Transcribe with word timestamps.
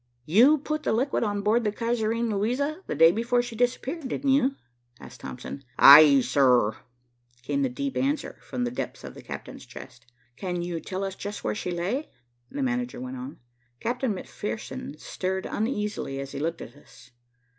"You 0.25 0.57
put 0.57 0.81
the 0.81 0.93
liquid 0.93 1.23
on 1.23 1.43
board 1.43 1.63
the 1.63 1.71
Kaiserin 1.71 2.31
Luisa 2.31 2.81
the 2.87 2.95
day 2.95 3.11
before 3.11 3.43
she 3.43 3.55
disappeared, 3.55 4.07
didn't 4.07 4.31
you?" 4.31 4.55
asked 4.99 5.19
Thompson. 5.19 5.63
"Aye, 5.77 6.21
sir," 6.21 6.75
came 7.43 7.61
the 7.61 7.69
deep 7.69 7.95
answer 7.95 8.39
from 8.41 8.63
the 8.63 8.71
depths 8.71 9.03
of 9.03 9.13
the 9.13 9.21
Captain's 9.21 9.63
chest. 9.67 10.07
"Can 10.37 10.63
you 10.63 10.79
tell 10.79 11.03
us 11.03 11.13
just 11.13 11.43
where 11.43 11.53
she 11.53 11.69
lay?" 11.69 12.09
the 12.49 12.63
manager 12.63 12.99
went 12.99 13.17
on. 13.17 13.37
Captain 13.79 14.11
McPherson 14.15 14.99
stirred 14.99 15.45
uneasily 15.45 16.19
as 16.19 16.31
he 16.31 16.39
looked 16.39 16.63
at 16.63 16.75
us. 16.75 17.11